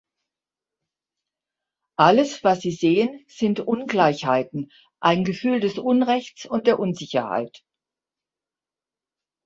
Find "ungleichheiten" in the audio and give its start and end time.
3.59-4.71